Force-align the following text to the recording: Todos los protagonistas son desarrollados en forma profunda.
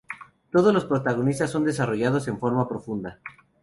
Todos 0.51 0.73
los 0.73 0.85
protagonistas 0.85 1.51
son 1.51 1.63
desarrollados 1.63 2.27
en 2.27 2.39
forma 2.39 2.67
profunda. 2.67 3.19